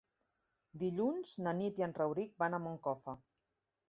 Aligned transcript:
Dilluns 0.83 1.33
na 1.47 1.53
Nit 1.59 1.81
i 1.81 1.85
en 1.87 1.93
Rauric 2.01 2.33
van 2.45 2.57
a 2.57 2.61
Moncofa. 2.65 3.15